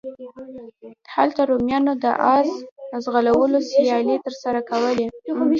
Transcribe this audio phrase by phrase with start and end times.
[1.15, 2.05] هلته رومیانو د
[2.37, 2.49] اس
[3.03, 5.05] ځغلولو سیالۍ ترسره کولې.